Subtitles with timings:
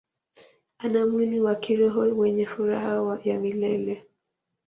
[0.77, 4.05] Ana mwili wa kiroho wenye furaha ya milele.